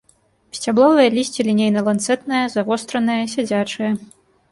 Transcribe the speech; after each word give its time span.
Сцябловае 0.59 1.03
лісце 1.17 1.41
лінейна-ланцэтнае, 1.49 2.39
завостранае, 2.55 3.19
сядзячае. 3.35 3.91